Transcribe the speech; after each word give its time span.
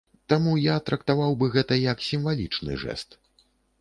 Таму 0.31 0.53
я 0.61 0.77
трактаваў 0.87 1.37
бы 1.43 1.49
гэта 1.55 1.73
як 1.83 2.01
сімвалічны 2.09 2.79
жэст. 2.85 3.09